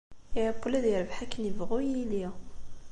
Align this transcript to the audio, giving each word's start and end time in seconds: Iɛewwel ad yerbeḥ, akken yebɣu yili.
Iɛewwel 0.37 0.73
ad 0.79 0.85
yerbeḥ, 0.91 1.17
akken 1.23 1.47
yebɣu 1.47 1.79
yili. 1.87 2.25